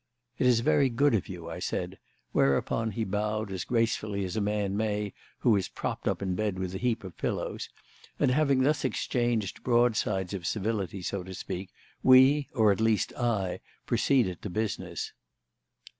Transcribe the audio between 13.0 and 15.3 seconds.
I proceeded to business.